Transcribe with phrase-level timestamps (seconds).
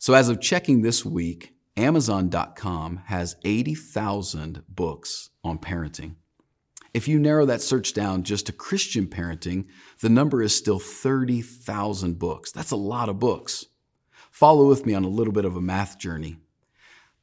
[0.00, 6.14] So, as of checking this week, Amazon.com has 80,000 books on parenting.
[6.94, 9.66] If you narrow that search down just to Christian parenting,
[10.00, 12.50] the number is still 30,000 books.
[12.50, 13.66] That's a lot of books.
[14.30, 16.38] Follow with me on a little bit of a math journey.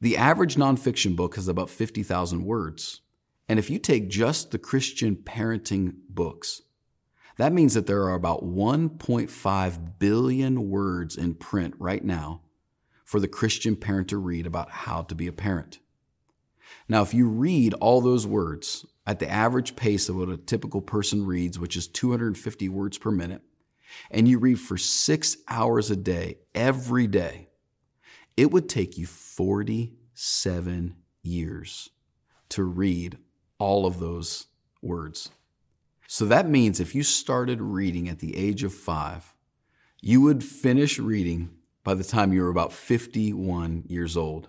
[0.00, 3.00] The average nonfiction book has about 50,000 words.
[3.48, 6.62] And if you take just the Christian parenting books,
[7.38, 12.42] that means that there are about 1.5 billion words in print right now
[13.08, 15.78] for the Christian parent to read about how to be a parent.
[16.90, 20.82] Now, if you read all those words at the average pace of what a typical
[20.82, 23.40] person reads, which is 250 words per minute,
[24.10, 27.48] and you read for six hours a day, every day,
[28.36, 31.88] it would take you 47 years
[32.50, 33.16] to read
[33.56, 34.48] all of those
[34.82, 35.30] words.
[36.06, 39.34] So that means if you started reading at the age of five,
[40.02, 41.57] you would finish reading
[41.88, 44.48] by the time you were about 51 years old.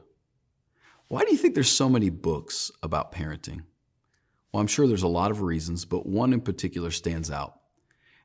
[1.07, 3.61] Why do you think there's so many books about parenting?
[4.52, 7.58] Well, I'm sure there's a lot of reasons, but one in particular stands out,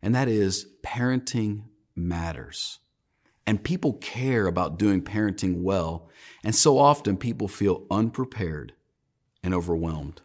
[0.03, 1.63] and that is parenting
[1.95, 2.81] matters.
[3.47, 6.09] And people care about doing parenting well,
[6.43, 8.73] and so often people feel unprepared
[9.45, 10.23] and overwhelmed.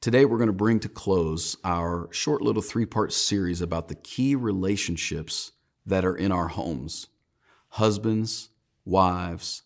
[0.00, 3.94] Today, we're going to bring to close our short little three part series about the
[3.94, 5.52] key relationships
[5.86, 7.06] that are in our homes
[7.70, 8.50] husbands,
[8.84, 9.62] wives,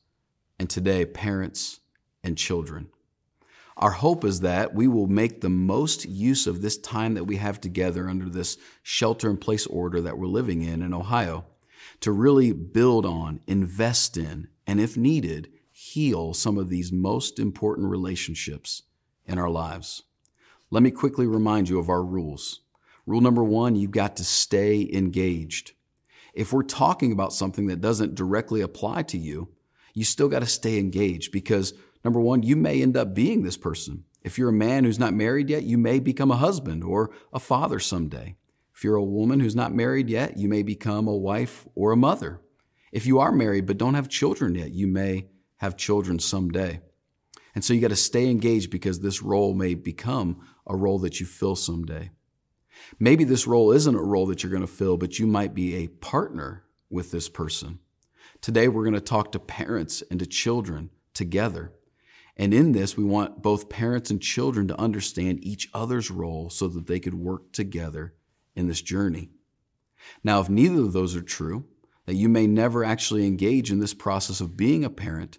[0.58, 1.80] and today, parents
[2.22, 2.88] and children.
[3.76, 7.36] Our hope is that we will make the most use of this time that we
[7.36, 11.44] have together under this shelter in place order that we're living in in Ohio
[12.00, 17.88] to really build on, invest in, and if needed, heal some of these most important
[17.88, 18.82] relationships
[19.26, 20.02] in our lives.
[20.70, 22.60] Let me quickly remind you of our rules.
[23.06, 25.72] Rule number one, you've got to stay engaged.
[26.34, 29.48] If we're talking about something that doesn't directly apply to you,
[29.94, 33.56] you still got to stay engaged because number one, you may end up being this
[33.56, 34.04] person.
[34.22, 37.38] If you're a man who's not married yet, you may become a husband or a
[37.38, 38.36] father someday.
[38.74, 41.96] If you're a woman who's not married yet, you may become a wife or a
[41.96, 42.40] mother.
[42.90, 46.80] If you are married but don't have children yet, you may have children someday.
[47.54, 51.20] And so you got to stay engaged because this role may become a role that
[51.20, 52.10] you fill someday.
[52.98, 55.76] Maybe this role isn't a role that you're going to fill, but you might be
[55.76, 57.78] a partner with this person.
[58.40, 61.72] Today, we're going to talk to parents and to children together.
[62.36, 66.68] And in this, we want both parents and children to understand each other's role so
[66.68, 68.14] that they could work together
[68.54, 69.30] in this journey.
[70.22, 71.64] Now, if neither of those are true,
[72.06, 75.38] that you may never actually engage in this process of being a parent,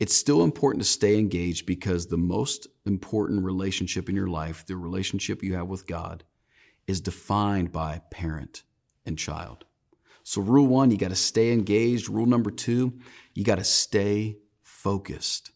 [0.00, 4.76] it's still important to stay engaged because the most important relationship in your life, the
[4.76, 6.24] relationship you have with God,
[6.86, 8.62] is defined by parent
[9.04, 9.64] and child.
[10.24, 12.08] So, rule one, you got to stay engaged.
[12.08, 12.98] Rule number two,
[13.34, 15.50] you got to stay focused.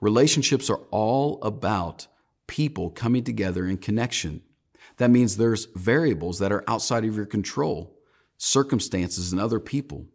[0.00, 2.06] Relationships are all about
[2.46, 4.42] people coming together in connection.
[4.96, 7.96] That means there's variables that are outside of your control,
[8.38, 10.06] circumstances and other people.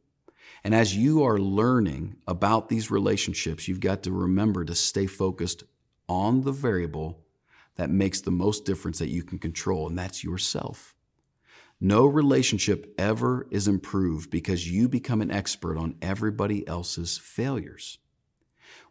[0.64, 5.64] And as you are learning about these relationships, you've got to remember to stay focused
[6.10, 7.25] on the variable
[7.76, 10.96] that makes the most difference that you can control, and that's yourself.
[11.80, 17.98] No relationship ever is improved because you become an expert on everybody else's failures.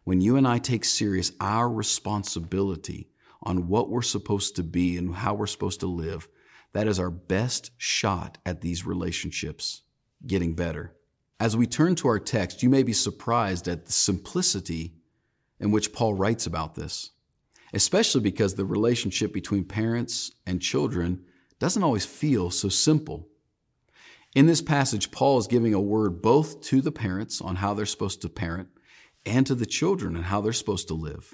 [0.03, 3.09] When you and I take serious our responsibility
[3.41, 6.27] on what we're supposed to be and how we're supposed to live,
[6.73, 9.81] that is our best shot at these relationships
[10.25, 10.95] getting better.
[11.39, 14.93] As we turn to our text, you may be surprised at the simplicity
[15.59, 17.11] in which Paul writes about this,
[17.73, 21.23] especially because the relationship between parents and children
[21.59, 23.27] doesn't always feel so simple.
[24.35, 27.85] In this passage, Paul is giving a word both to the parents on how they're
[27.85, 28.69] supposed to parent
[29.25, 31.33] and to the children and how they're supposed to live.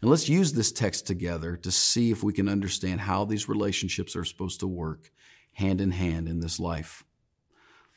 [0.00, 4.16] And let's use this text together to see if we can understand how these relationships
[4.16, 5.10] are supposed to work
[5.54, 7.04] hand in hand in this life.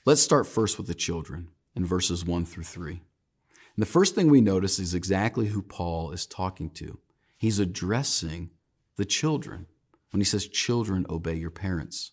[0.06, 2.92] Let's start first with the children in verses 1 through 3.
[2.94, 3.02] And
[3.75, 7.00] the first thing we notice is exactly who Paul is talking to.
[7.38, 8.50] He's addressing
[8.98, 9.68] the children
[10.12, 12.12] when he says, Children, obey your parents.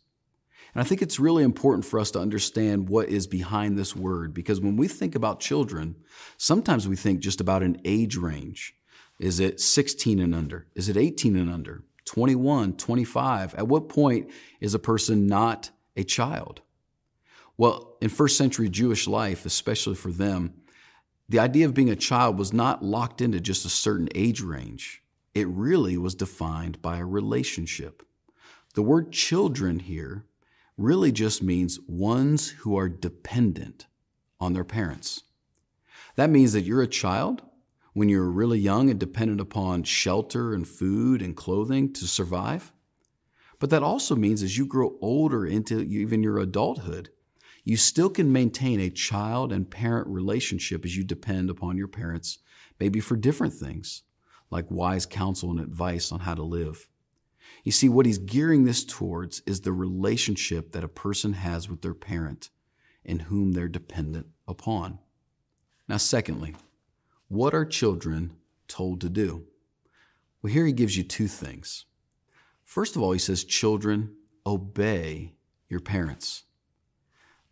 [0.75, 4.35] And I think it's really important for us to understand what is behind this word
[4.35, 5.95] because when we think about children,
[6.37, 8.75] sometimes we think just about an age range.
[9.21, 10.67] Is it 16 and under?
[10.75, 11.85] Is it 18 and under?
[12.07, 13.55] 21, 25?
[13.55, 14.31] At what point
[14.61, 16.61] is a person not a child?
[17.57, 20.55] Well, in first century Jewish life, especially for them,
[21.29, 25.04] the idea of being a child was not locked into just a certain age range.
[25.35, 28.05] It really was defined by a relationship.
[28.75, 30.27] The word children here
[30.77, 33.87] really just means ones who are dependent
[34.41, 35.25] on their parents.
[36.17, 37.43] That means that you're a child
[37.95, 42.73] when you're really young and dependent upon shelter and food and clothing to survive.
[43.59, 47.11] But that also means as you grow older into even your adulthood,
[47.65, 52.39] you still can maintain a child and parent relationship as you depend upon your parents,
[52.79, 54.03] maybe for different things,
[54.51, 56.89] like wise counsel and advice on how to live.
[57.65, 61.83] You see, what he's gearing this towards is the relationship that a person has with
[61.83, 62.51] their parent
[63.05, 64.99] in whom they're dependent upon.
[65.89, 66.55] Now, secondly,
[67.29, 68.37] what are children
[68.69, 69.45] told to do?
[70.43, 71.87] Well, here he gives you two things.
[72.65, 74.15] First of all, he says, Children,
[74.47, 75.35] obey
[75.69, 76.45] your parents.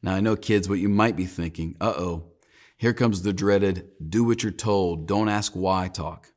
[0.03, 2.33] Now, I know, kids, what you might be thinking uh oh,
[2.77, 6.32] here comes the dreaded do what you're told, don't ask why talk.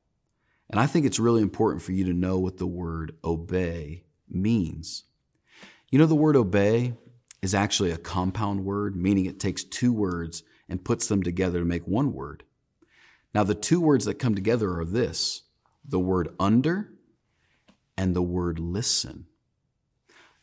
[0.70, 5.04] And I think it's really important for you to know what the word obey means.
[5.92, 6.94] You know, the word obey
[7.42, 11.66] is actually a compound word, meaning it takes two words and puts them together to
[11.66, 12.44] make one word.
[13.34, 15.44] Now, the two words that come together are this
[15.88, 16.90] the word under
[17.96, 19.28] and the word listen.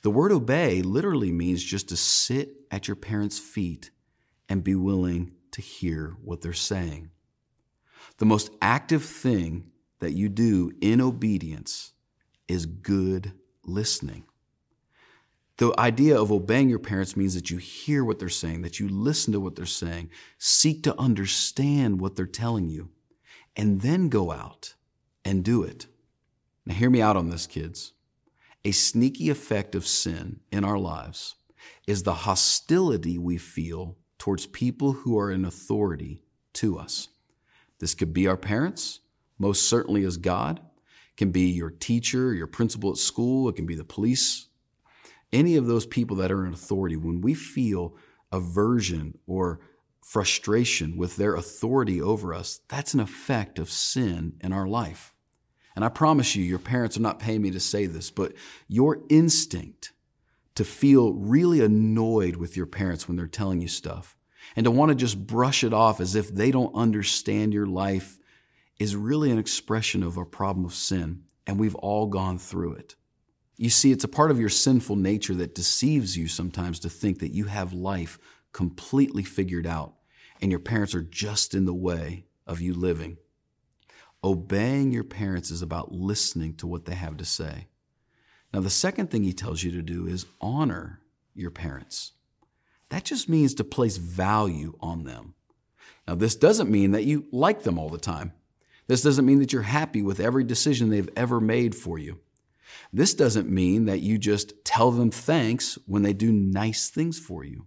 [0.03, 3.91] The word obey literally means just to sit at your parents' feet
[4.49, 7.11] and be willing to hear what they're saying.
[8.19, 9.72] The most active thing
[10.03, 11.93] that you do in obedience
[12.49, 13.33] is good
[13.65, 14.25] listening.
[15.59, 18.89] The idea of obeying your parents means that you hear what they're saying, that you
[18.89, 22.91] listen to what they're saying, seek to understand what they're telling you,
[23.55, 24.75] and then go out
[25.25, 25.87] and do it.
[26.67, 27.93] Now, hear me out on this, kids.
[28.65, 31.37] A sneaky effect of sin in our lives
[31.87, 37.07] is the hostility we feel towards people who are in authority to us.
[37.79, 38.99] This could be our parents,
[39.43, 43.67] most certainly as God, it can be your teacher, your principal at school, it can
[43.67, 44.47] be the police,
[45.33, 46.94] any of those people that are in authority.
[46.94, 47.97] When we feel
[48.31, 49.59] aversion or
[50.00, 55.12] frustration with their authority over us, that's an effect of sin in our life.
[55.75, 58.35] And I promise you, your parents are not paying me to say this, but
[58.69, 59.93] your instinct
[60.55, 64.17] to feel really annoyed with your parents when they're telling you stuff
[64.55, 68.21] and to want to just brush it off as if they don't understand your life
[68.82, 71.23] is really an expression of a problem of sin.
[71.46, 72.96] And we've all gone through it.
[73.56, 77.20] You see, it's a part of your sinful nature that deceives you sometimes to think
[77.20, 78.19] that you have life
[78.52, 79.94] completely figured out
[80.40, 83.19] and your parents are just in the way of you living.
[84.25, 87.69] Obeying your parents is about listening to what they have to say.
[88.52, 91.00] Now, the second thing he tells you to do is honor
[91.34, 92.12] your parents.
[92.88, 95.34] That just means to place value on them.
[96.08, 98.32] Now, this doesn't mean that you like them all the time.
[98.87, 102.20] This doesn't mean that you're happy with every decision they've ever made for you.
[102.93, 107.44] This doesn't mean that you just tell them thanks when they do nice things for
[107.44, 107.67] you.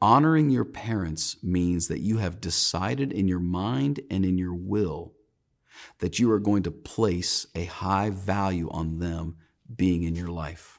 [0.00, 5.14] Honoring your parents means that you have decided in your mind and in your will
[5.98, 9.36] that you are going to place a high value on them
[9.74, 10.78] being in your life.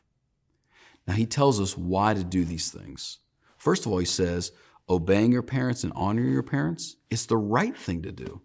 [1.07, 3.19] Now, he tells us why to do these things.
[3.57, 4.51] First of all, he says,
[4.89, 8.41] obeying your parents and honoring your parents is the right thing to do,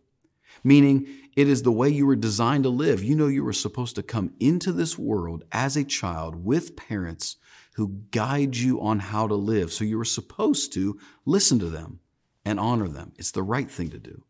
[0.62, 3.02] meaning it is the way you were designed to live.
[3.02, 7.36] You know, you were supposed to come into this world as a child with parents
[7.74, 9.72] who guide you on how to live.
[9.72, 12.00] So you were supposed to listen to them
[12.44, 13.12] and honor them.
[13.16, 14.24] It's the right thing to do.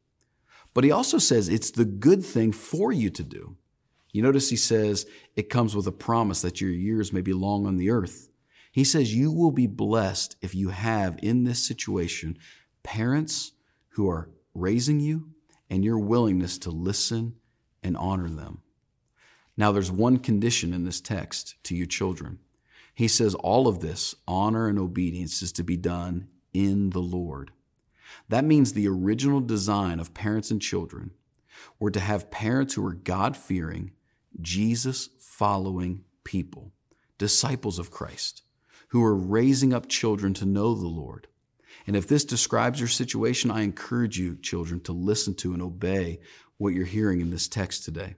[0.75, 3.57] But he also says it's the good thing for you to do.
[4.13, 5.07] You notice he says
[5.37, 8.29] it comes with a promise that your years may be long on the earth.
[8.73, 12.39] He says you will be blessed if you have in this situation
[12.83, 13.53] parents
[13.91, 15.31] who are raising you
[15.71, 17.37] and your willingness to listen
[17.83, 18.61] and honor them.
[19.57, 22.41] Now, there's one condition in this text to you children.
[22.95, 27.53] He says all of this, honor and obedience, is to be done in the Lord.
[28.29, 31.13] That means the original design of parents and children
[31.79, 33.93] were to have parents who were God fearing,
[34.41, 36.73] Jesus following people,
[37.19, 38.43] disciples of Christ,
[38.89, 41.29] who are raising up children to know the Lord.
[41.91, 46.21] And if this describes your situation, I encourage you, children, to listen to and obey
[46.57, 48.15] what you're hearing in this text today.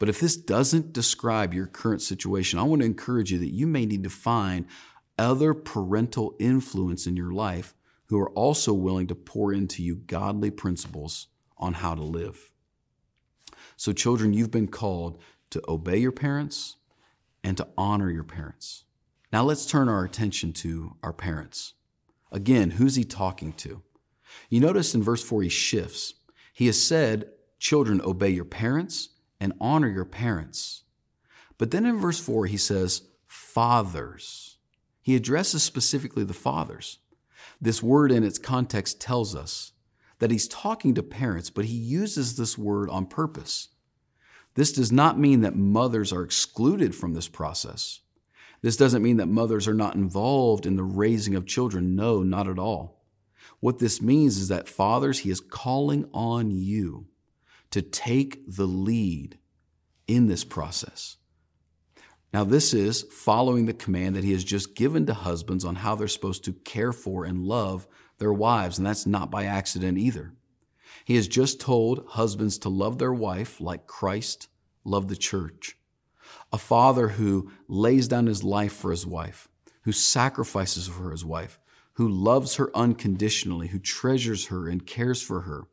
[0.00, 3.68] But if this doesn't describe your current situation, I want to encourage you that you
[3.68, 4.66] may need to find
[5.16, 7.72] other parental influence in your life
[8.06, 12.50] who are also willing to pour into you godly principles on how to live.
[13.76, 16.78] So, children, you've been called to obey your parents
[17.44, 18.82] and to honor your parents.
[19.32, 21.74] Now, let's turn our attention to our parents.
[22.30, 23.82] Again, who's he talking to?
[24.50, 26.14] You notice in verse 4 he shifts.
[26.52, 30.84] He has said, Children, obey your parents and honor your parents.
[31.56, 34.58] But then in verse 4 he says, Fathers.
[35.02, 36.98] He addresses specifically the fathers.
[37.60, 39.72] This word in its context tells us
[40.18, 43.68] that he's talking to parents, but he uses this word on purpose.
[44.54, 48.00] This does not mean that mothers are excluded from this process.
[48.60, 51.94] This doesn't mean that mothers are not involved in the raising of children.
[51.94, 53.04] No, not at all.
[53.60, 57.06] What this means is that fathers, he is calling on you
[57.70, 59.38] to take the lead
[60.06, 61.16] in this process.
[62.32, 65.94] Now, this is following the command that he has just given to husbands on how
[65.94, 67.86] they're supposed to care for and love
[68.18, 70.34] their wives, and that's not by accident either.
[71.04, 74.48] He has just told husbands to love their wife like Christ
[74.84, 75.77] loved the church.
[76.52, 79.48] A father who lays down his life for his wife,
[79.82, 81.58] who sacrifices for his wife,
[81.94, 85.64] who loves her unconditionally, who treasures her and cares for her,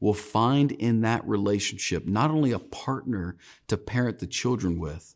[0.00, 5.14] will find in that relationship not only a partner to parent the children with,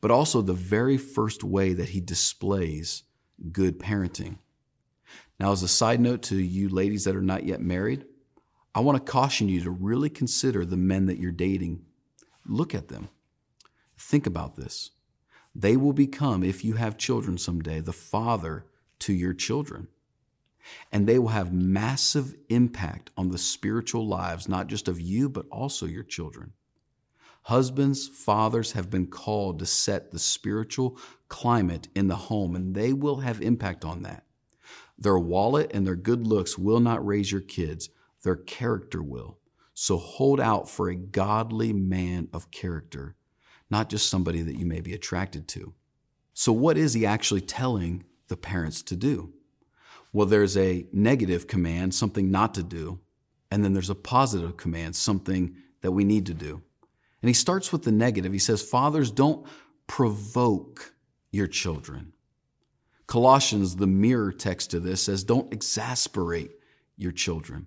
[0.00, 3.04] but also the very first way that he displays
[3.52, 4.38] good parenting.
[5.38, 8.04] Now, as a side note to you ladies that are not yet married,
[8.74, 11.84] I want to caution you to really consider the men that you're dating.
[12.44, 13.08] Look at them.
[13.98, 14.90] Think about this.
[15.54, 18.66] They will become, if you have children someday, the father
[19.00, 19.88] to your children.
[20.92, 25.46] And they will have massive impact on the spiritual lives, not just of you, but
[25.50, 26.52] also your children.
[27.42, 30.98] Husbands, fathers have been called to set the spiritual
[31.28, 34.24] climate in the home, and they will have impact on that.
[34.98, 37.88] Their wallet and their good looks will not raise your kids,
[38.24, 39.38] their character will.
[39.74, 43.14] So hold out for a godly man of character,
[43.70, 45.74] not just somebody that you may be attracted to.
[46.34, 49.32] So, what is he actually telling the parents to do?
[50.12, 53.00] Well, there's a negative command, something not to do,
[53.50, 56.62] and then there's a positive command, something that we need to do.
[57.22, 58.32] And he starts with the negative.
[58.32, 59.46] He says, Fathers, don't
[59.86, 60.94] provoke
[61.30, 62.12] your children.
[63.06, 66.52] Colossians, the mirror text to this, says, Don't exasperate
[66.96, 67.66] your children,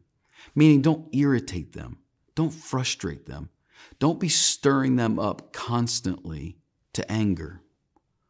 [0.55, 1.99] meaning don't irritate them,
[2.35, 3.49] don't frustrate them,
[3.99, 6.57] don't be stirring them up constantly
[6.93, 7.61] to anger.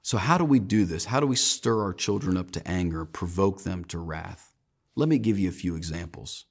[0.02, 1.06] So, how do we do this?
[1.06, 4.54] How do we stir our children up to anger, provoke them to wrath?
[4.96, 6.46] Let me give you a few examples.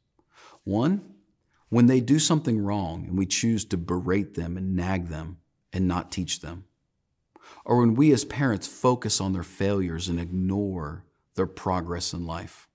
[0.65, 1.15] One,
[1.69, 5.39] when they do something wrong and we choose to berate them and nag them
[5.73, 6.65] and not teach them.
[7.65, 12.69] Or when we as parents focus on their failures and ignore their progress in life.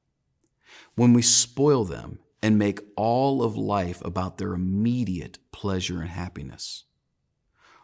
[0.95, 6.83] When we spoil them and make all of life about their immediate pleasure and happiness.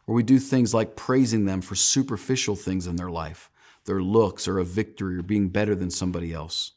[0.06, 3.50] Or we do things like praising them for superficial things in their life,
[3.86, 6.74] their looks or a victory or being better than somebody else,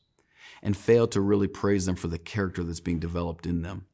[0.63, 3.87] and fail to really praise them for the character that's being developed in them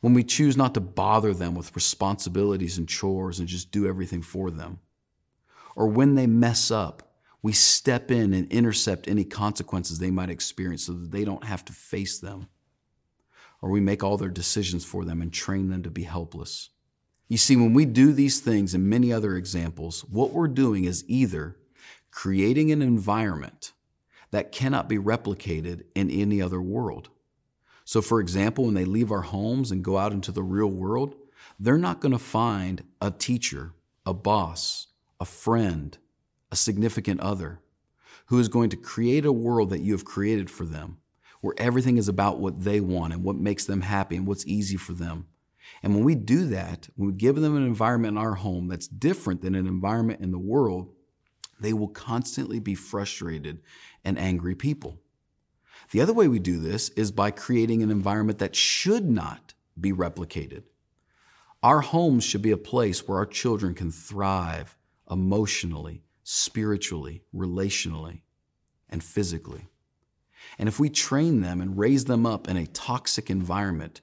[0.00, 4.22] when we choose not to bother them with responsibilities and chores and just do everything
[4.22, 4.78] for them.
[5.74, 10.84] Or when they mess up, we step in and intercept any consequences they might experience
[10.84, 12.48] so that they don't have to face them.
[13.62, 16.70] Or we make all their decisions for them and train them to be helpless.
[17.28, 21.04] You see, when we do these things and many other examples, what we're doing is
[21.08, 21.56] either
[22.10, 23.72] creating an environment
[24.30, 27.08] that cannot be replicated in any other world
[27.86, 31.14] so, for example, when they leave our homes and go out into the real world,
[31.60, 34.88] they're not going to find a teacher, a boss,
[35.20, 35.96] a friend,
[36.50, 37.60] a significant other
[38.26, 40.96] who is going to create a world that you have created for them,
[41.46, 44.76] where everything is about what they want and what makes them happy and what's easy
[44.76, 45.28] for them.
[45.80, 48.88] And when we do that, when we give them an environment in our home that's
[48.88, 50.92] different than an environment in the world,
[51.60, 53.60] they will constantly be frustrated
[54.04, 54.98] and angry people.
[55.92, 59.92] The other way we do this is by creating an environment that should not be
[59.92, 60.64] replicated.
[61.62, 64.76] Our homes should be a place where our children can thrive
[65.08, 68.22] emotionally, spiritually, relationally,
[68.90, 69.68] and physically.
[70.58, 74.00] And if we train them and raise them up in a toxic environment,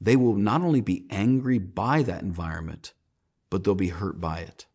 [0.00, 2.92] they will not only be angry by that environment,
[3.50, 4.66] but they'll be hurt by it.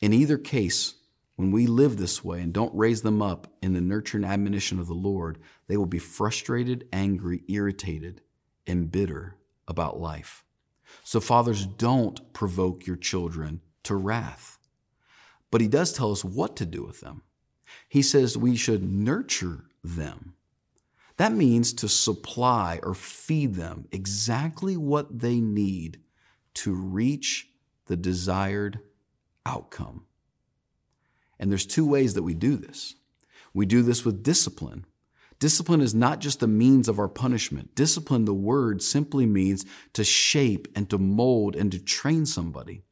[0.00, 0.94] In either case,
[1.36, 4.78] when we live this way and don't raise them up in the nurture and admonition
[4.80, 8.22] of the Lord, they will be frustrated, angry, irritated,
[8.66, 9.36] and bitter
[9.68, 10.44] about life.
[11.04, 14.58] So, fathers, don't provoke your children to wrath.
[15.50, 17.22] But he does tell us what to do with them.
[17.88, 20.34] He says we should nurture them.
[21.16, 26.00] That means to supply or feed them exactly what they need
[26.54, 27.48] to reach
[27.86, 28.80] the desired
[29.44, 30.04] outcome.
[31.38, 32.94] And there's two ways that we do this.
[33.54, 34.84] We do this with discipline.
[35.38, 37.74] Discipline is not just the means of our punishment.
[37.74, 42.82] Discipline, the word, simply means to shape and to mold and to train somebody.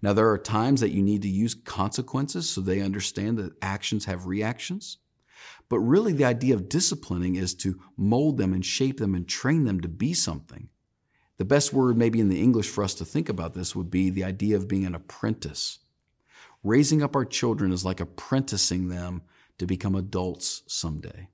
[0.00, 4.04] Now, there are times that you need to use consequences so they understand that actions
[4.04, 4.98] have reactions.
[5.68, 9.64] But really, the idea of disciplining is to mold them and shape them and train
[9.64, 10.68] them to be something.
[11.36, 14.10] The best word, maybe in the English, for us to think about this would be
[14.10, 15.78] the idea of being an apprentice.
[16.64, 19.22] Raising up our children is like apprenticing them
[19.58, 21.28] to become adults someday.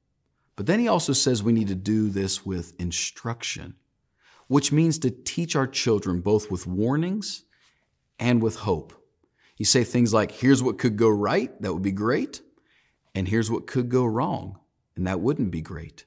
[0.56, 3.74] But then he also says we need to do this with instruction,
[4.46, 7.44] which means to teach our children both with warnings
[8.18, 8.92] and with hope.
[9.56, 12.42] You say things like, here's what could go right, that would be great,
[13.14, 14.58] and here's what could go wrong,
[14.96, 16.04] and that wouldn't be great.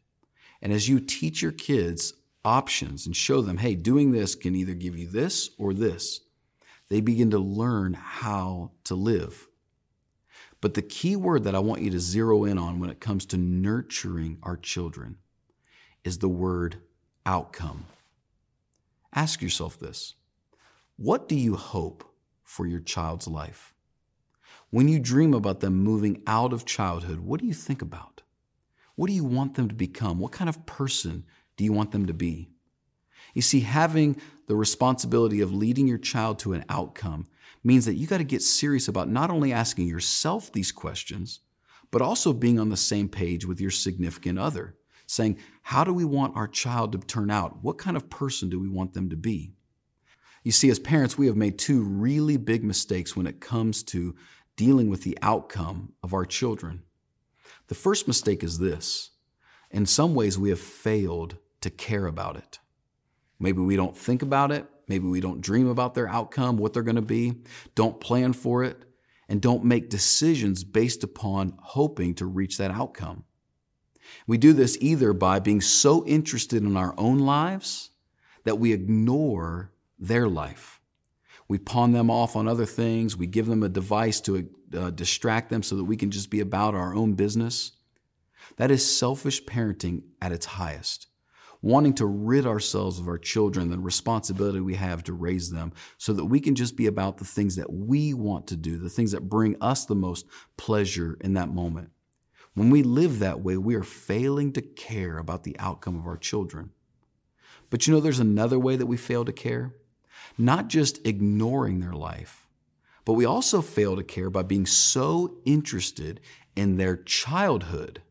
[0.61, 4.73] And as you teach your kids options and show them, hey, doing this can either
[4.73, 6.21] give you this or this,
[6.89, 9.47] they begin to learn how to live.
[10.61, 13.25] But the key word that I want you to zero in on when it comes
[13.27, 15.17] to nurturing our children
[16.03, 16.77] is the word
[17.25, 17.85] outcome.
[19.13, 20.15] Ask yourself this
[20.95, 22.03] What do you hope
[22.43, 23.73] for your child's life?
[24.69, 28.21] When you dream about them moving out of childhood, what do you think about?
[28.95, 30.19] What do you want them to become?
[30.19, 31.24] What kind of person
[31.55, 32.50] do you want them to be?
[33.33, 37.27] You see, having the responsibility of leading your child to an outcome
[37.63, 41.39] means that you got to get serious about not only asking yourself these questions,
[41.91, 46.03] but also being on the same page with your significant other, saying, How do we
[46.03, 47.63] want our child to turn out?
[47.63, 49.53] What kind of person do we want them to be?
[50.43, 54.15] You see, as parents, we have made two really big mistakes when it comes to
[54.57, 56.83] dealing with the outcome of our children.
[57.67, 59.11] The first mistake is this
[59.71, 62.59] in some ways, we have failed to care about it.
[63.39, 64.65] Maybe we don't think about it.
[64.87, 67.41] Maybe we don't dream about their outcome, what they're going to be,
[67.75, 68.83] don't plan for it,
[69.27, 73.25] and don't make decisions based upon hoping to reach that outcome.
[74.25, 77.89] We do this either by being so interested in our own lives
[78.45, 80.76] that we ignore their life.
[81.47, 83.15] We pawn them off on other things.
[83.15, 86.39] We give them a device to uh, distract them so that we can just be
[86.39, 87.71] about our own business.
[88.57, 91.07] That is selfish parenting at its highest
[91.61, 96.13] wanting to rid ourselves of our children, the responsibility we have to raise them, so
[96.13, 99.12] that we can just be about the things that we want to do, the things
[99.12, 101.89] that bring us the most pleasure in that moment.
[102.53, 106.17] When we live that way, we are failing to care about the outcome of our
[106.17, 106.71] children.
[107.69, 109.75] But you know, there's another way that we fail to care.
[110.38, 112.47] Not just ignoring their life,
[113.06, 116.19] but we also fail to care by being so interested
[116.56, 118.02] in their childhood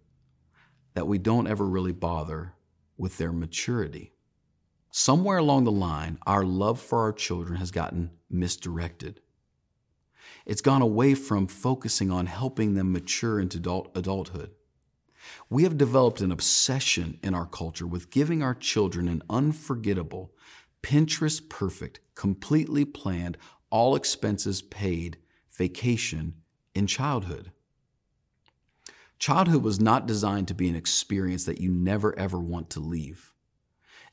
[0.95, 2.55] that we don't ever really bother
[2.97, 4.13] with their maturity.
[4.91, 9.21] Somewhere along the line, our love for our children has gotten misdirected.
[10.47, 14.53] It's gone away from focusing on helping them mature into adult, adulthood.
[15.51, 20.33] We have developed an obsession in our culture with giving our children an unforgettable,
[20.87, 23.37] Pinterest perfect, completely planned,
[23.71, 25.19] all expenses paid
[25.51, 26.35] vacation
[26.77, 27.51] in childhood.
[29.19, 33.35] Childhood was not designed to be an experience that you never ever want to leave.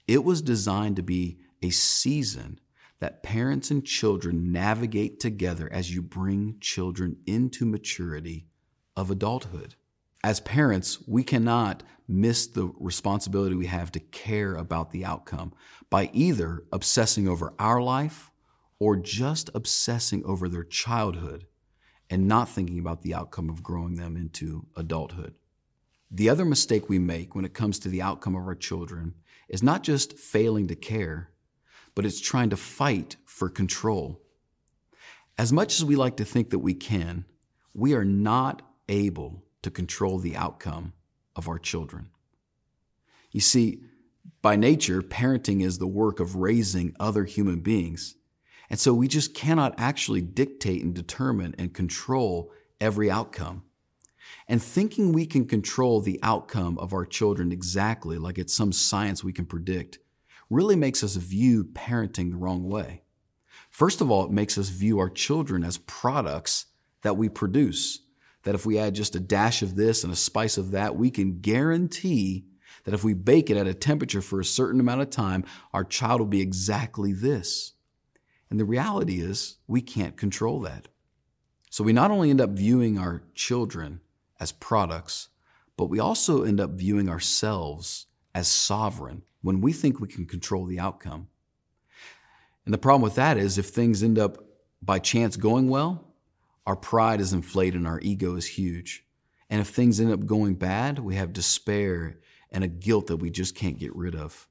[0.08, 2.60] It was designed to be a season
[2.98, 8.48] that parents and children navigate together as you bring children into maturity
[8.96, 9.76] of adulthood.
[10.24, 15.54] As parents, we cannot miss the responsibility we have to care about the outcome
[15.90, 18.32] by either obsessing over our life
[18.80, 21.46] or just obsessing over their childhood
[22.10, 25.34] and not thinking about the outcome of growing them into adulthood.
[26.10, 29.16] The other mistake we make when it comes to the outcome of our children
[29.50, 31.32] is not just failing to care,
[31.96, 34.22] but it's trying to fight for control.
[35.38, 37.26] As much as we like to think that we can,
[37.74, 40.94] we are not able to control the outcome
[41.36, 42.10] of our children.
[43.32, 43.82] You see,
[44.42, 48.16] by nature, parenting is the work of raising other human beings.
[48.70, 53.64] And so we just cannot actually dictate and determine and control every outcome.
[54.48, 59.24] And thinking we can control the outcome of our children exactly like it's some science
[59.24, 60.00] we can predict
[60.50, 63.02] really makes us view parenting the wrong way.
[63.70, 66.68] First of all, it makes us view our children as products
[67.02, 68.03] that we produce.
[68.44, 71.10] That if we add just a dash of this and a spice of that, we
[71.10, 72.46] can guarantee
[72.84, 75.84] that if we bake it at a temperature for a certain amount of time, our
[75.84, 77.74] child will be exactly this.
[78.50, 80.90] And the reality is, we can't control that.
[81.70, 84.02] So we not only end up viewing our children
[84.40, 85.30] as products,
[85.76, 90.66] but we also end up viewing ourselves as sovereign when we think we can control
[90.66, 91.30] the outcome.
[92.66, 94.38] And the problem with that is if things end up
[94.82, 96.13] by chance going well,
[96.66, 99.06] our pride is inflated and our ego is huge.
[99.50, 102.20] And if things end up going bad, we have despair
[102.52, 104.48] and a guilt that we just can't get rid of.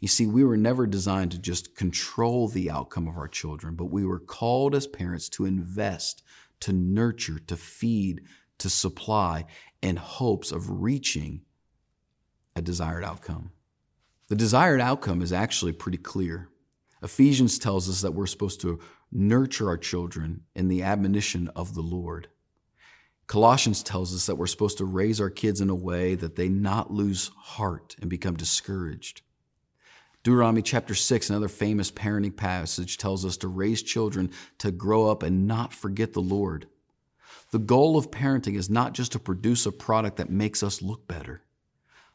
[0.00, 3.86] You see, we were never designed to just control the outcome of our children, but
[3.86, 6.24] we were called as parents to invest,
[6.60, 8.22] to nurture, to feed,
[8.58, 9.44] to supply
[9.80, 11.42] in hopes of reaching
[12.56, 13.52] a desired outcome.
[14.28, 16.48] The desired outcome is actually pretty clear.
[17.02, 18.80] Ephesians tells us that we're supposed to
[19.12, 22.28] nurture our children in the admonition of the Lord.
[23.26, 26.48] Colossians tells us that we're supposed to raise our kids in a way that they
[26.48, 29.22] not lose heart and become discouraged.
[30.22, 35.22] Deuteronomy chapter 6, another famous parenting passage, tells us to raise children to grow up
[35.22, 36.68] and not forget the Lord.
[37.50, 41.08] The goal of parenting is not just to produce a product that makes us look
[41.08, 41.42] better.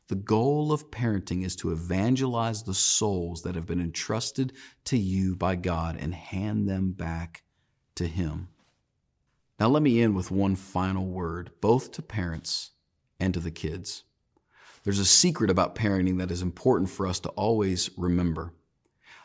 [0.08, 4.54] The goal of parenting is to evangelize the souls that have been entrusted
[4.86, 7.44] to you by God and hand them back
[7.96, 8.48] to Him.
[9.60, 12.72] Now, let me end with one final word, both to parents
[13.20, 14.04] and to the kids.
[14.84, 18.54] There's a secret about parenting that is important for us to always remember.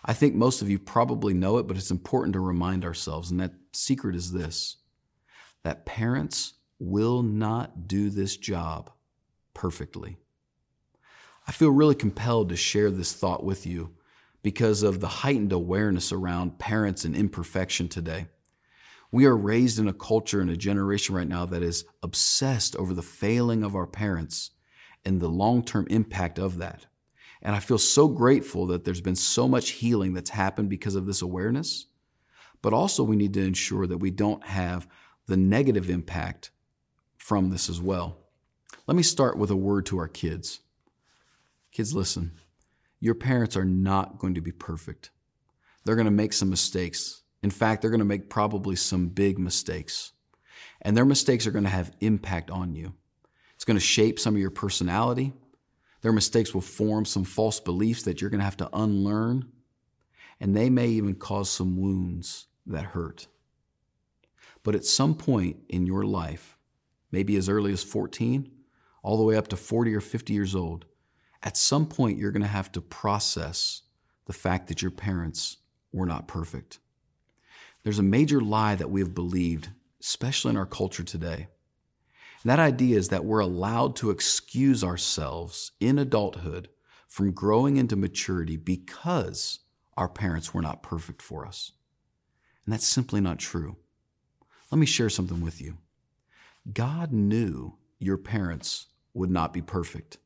[0.04, 3.30] I think most of you probably know it, but it's important to remind ourselves.
[3.30, 4.78] And that secret is this
[5.62, 8.90] that parents will not do this job
[9.54, 10.16] perfectly.
[11.46, 13.94] I feel really compelled to share this thought with you
[14.42, 18.26] because of the heightened awareness around parents and imperfection today.
[19.10, 22.94] We are raised in a culture and a generation right now that is obsessed over
[22.94, 24.50] the failing of our parents
[25.04, 26.86] and the long term impact of that.
[27.42, 31.06] And I feel so grateful that there's been so much healing that's happened because of
[31.06, 31.86] this awareness.
[32.62, 34.88] But also, we need to ensure that we don't have
[35.26, 36.52] the negative impact
[37.18, 38.18] from this as well.
[38.86, 40.60] Let me start with a word to our kids.
[41.72, 42.32] Kids, listen.
[43.00, 45.10] Your parents are not going to be perfect.
[45.84, 47.22] They're going to make some mistakes.
[47.42, 50.12] In fact, they're going to make probably some big mistakes.
[50.82, 52.94] And their mistakes are going to have impact on you.
[53.56, 55.32] It's going to shape some of your personality.
[56.02, 59.50] Their mistakes will form some false beliefs that you're going to have to unlearn.
[60.40, 63.28] And they may even cause some wounds that hurt.
[64.62, 66.56] But at some point in your life,
[67.10, 68.50] maybe as early as 14,
[69.02, 70.86] all the way up to 40 or 50 years old,
[71.42, 73.82] at some point you're going to have to process
[74.26, 75.58] the fact that your parents
[75.92, 76.78] were not perfect.
[77.82, 81.48] There's a major lie that we have believed, especially in our culture today.
[82.42, 86.68] And that idea is that we're allowed to excuse ourselves in adulthood
[87.08, 89.60] from growing into maturity because
[89.96, 91.72] our parents were not perfect for us.
[92.64, 93.76] And that's simply not true.
[94.70, 95.78] Let me share something with you.
[96.72, 100.18] God knew your parents would not be perfect.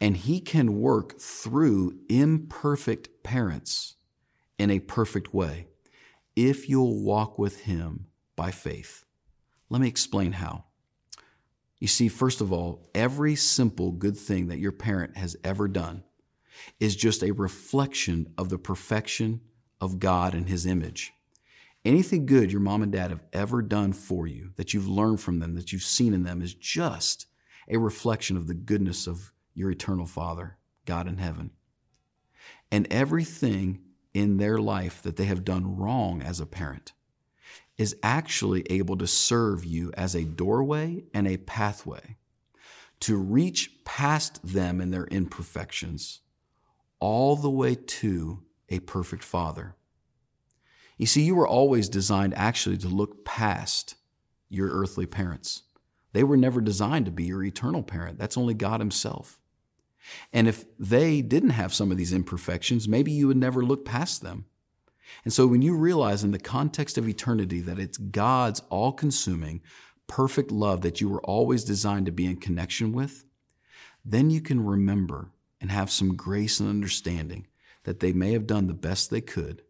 [0.00, 3.96] And He can work through imperfect parents
[4.58, 5.68] in a perfect way
[6.36, 9.04] if you'll walk with Him by faith.
[9.68, 10.64] Let me explain how.
[11.78, 16.04] You see, first of all, every simple good thing that your parent has ever done
[16.80, 19.40] is just a reflection of the perfection
[19.80, 21.12] of God and His image.
[21.84, 25.40] Anything good your mom and dad have ever done for you, that you've learned from
[25.40, 27.26] them, that you've seen in them, is just
[27.68, 31.50] a reflection of the goodness of your eternal Father, God in heaven.
[32.70, 33.80] And everything
[34.12, 36.92] in their life that they have done wrong as a parent
[37.76, 42.16] is actually able to serve you as a doorway and a pathway
[43.00, 46.20] to reach past them and their imperfections
[47.00, 49.74] all the way to a perfect father.
[50.96, 53.96] You see, you were always designed actually to look past
[54.48, 55.64] your earthly parents.
[56.12, 58.18] They were never designed to be your eternal parent.
[58.18, 59.40] That's only God Himself.
[60.32, 64.22] And if they didn't have some of these imperfections, maybe you would never look past
[64.22, 64.46] them.
[65.24, 69.62] And so when you realize in the context of eternity that it's God's all consuming,
[70.06, 73.24] perfect love that you were always designed to be in connection with,
[74.04, 77.46] then you can remember and have some grace and understanding
[77.84, 79.62] that they may have done the best they could,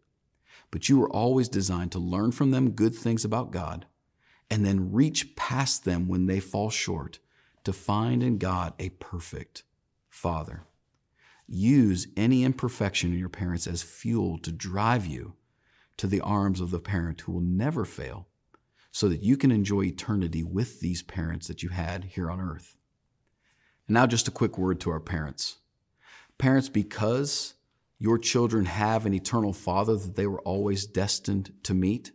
[0.71, 3.85] but you were always designed to learn from them good things about God
[4.49, 7.19] and then reach past them when they fall short
[7.63, 9.63] to find in God a perfect
[10.15, 10.63] Father.
[11.45, 15.33] Use any imperfection in your parents as fuel to drive you
[15.97, 18.27] to the arms of the parent who will never fail
[18.91, 22.77] so that you can enjoy eternity with these parents that you had here on earth.
[23.87, 25.57] And now, just a quick word to our parents.
[26.37, 27.55] Parents, because
[27.99, 32.13] your children have an eternal Father that they were always destined to meet,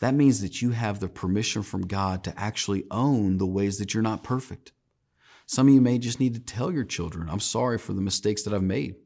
[0.00, 3.94] that means that you have the permission from God to actually own the ways that
[3.94, 4.72] you're not perfect.
[5.46, 8.42] Some of you may just need to tell your children, I'm sorry for the mistakes
[8.42, 8.96] that I've made.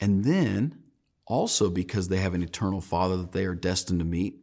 [0.00, 0.82] And then,
[1.26, 4.36] also because they have an eternal Father that they are destined to meet,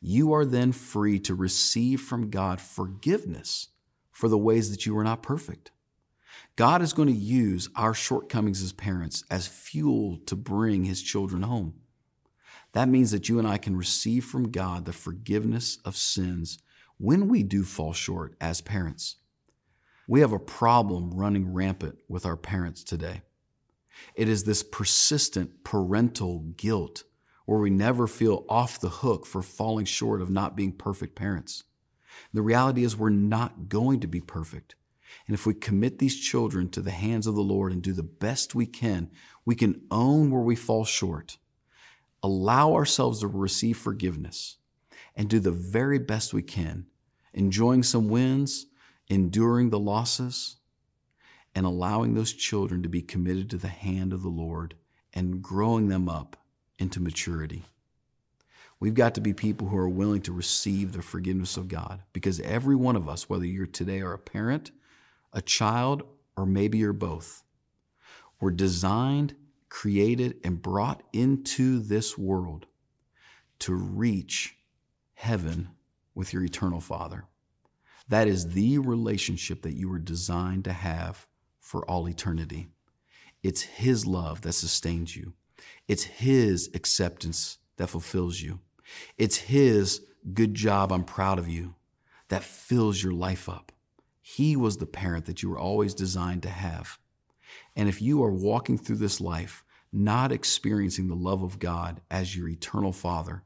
[0.00, 3.68] you are then free to receive from God forgiveness
[4.10, 5.70] for the ways that you are not perfect.
[6.56, 11.42] God is going to use our shortcomings as parents as fuel to bring his children
[11.42, 11.74] home.
[12.72, 16.58] That means that you and I can receive from God the forgiveness of sins
[16.98, 19.16] when we do fall short as parents.
[20.06, 23.22] We have a problem running rampant with our parents today.
[24.14, 27.04] It is this persistent parental guilt
[27.46, 31.64] where we never feel off the hook for falling short of not being perfect parents.
[32.32, 34.76] The reality is, we're not going to be perfect.
[35.26, 38.02] And if we commit these children to the hands of the Lord and do the
[38.02, 39.10] best we can,
[39.44, 41.38] we can own where we fall short,
[42.22, 44.56] allow ourselves to receive forgiveness,
[45.16, 46.86] and do the very best we can,
[47.32, 48.66] enjoying some wins,
[49.08, 50.56] enduring the losses,
[51.54, 54.74] and allowing those children to be committed to the hand of the Lord
[55.12, 56.36] and growing them up
[56.78, 57.64] into maturity.
[58.80, 62.40] We've got to be people who are willing to receive the forgiveness of God because
[62.40, 64.72] every one of us, whether you're today or a parent,
[65.32, 66.02] a child,
[66.36, 67.44] or maybe you're both,
[68.40, 69.36] were designed,
[69.68, 72.66] created, and brought into this world
[73.60, 74.56] to reach
[75.14, 75.68] heaven
[76.14, 77.24] with your eternal Father.
[78.08, 81.26] That is the relationship that you were designed to have
[81.60, 82.68] for all eternity.
[83.42, 85.32] It's His love that sustains you.
[85.88, 88.60] It's His acceptance that fulfills you.
[89.16, 91.74] It's His good job, I'm proud of you,
[92.28, 93.72] that fills your life up.
[94.20, 96.98] He was the parent that you were always designed to have.
[97.76, 102.36] And if you are walking through this life not experiencing the love of God as
[102.36, 103.44] your eternal Father,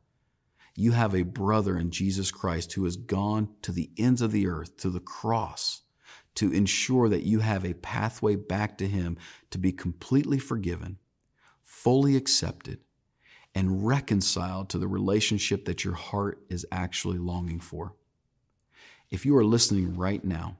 [0.79, 4.47] you have a brother in Jesus Christ who has gone to the ends of the
[4.47, 5.83] earth, to the cross,
[6.37, 9.17] to ensure that you have a pathway back to Him
[9.51, 10.99] to be completely forgiven,
[11.65, 12.79] fully accepted,
[13.57, 17.95] and reconciled to the relationship that your heart is actually longing for.
[19.11, 20.59] If you are listening right now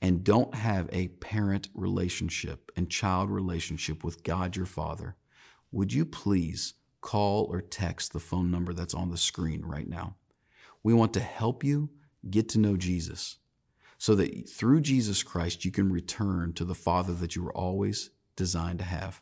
[0.00, 5.16] and don't have a parent relationship and child relationship with God your Father,
[5.70, 6.72] would you please
[7.04, 10.16] call or text the phone number that's on the screen right now?
[10.82, 11.90] We want to help you
[12.30, 13.36] get to know Jesus
[13.98, 18.10] so that through Jesus Christ you can return to the Father that you were always
[18.36, 19.20] designed to have.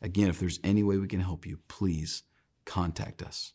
[0.00, 2.22] Again, if there's any way we can help you, please
[2.64, 3.52] contact us.